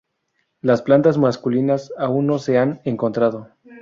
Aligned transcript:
Las 0.61 0.81
plantas 0.81 1.19
masculinas 1.19 1.93
aún 1.95 2.25
no 2.25 2.39
se 2.39 2.57
han 2.57 2.81
encontrado. 2.85 3.51